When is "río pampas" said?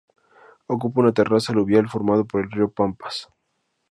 2.49-3.29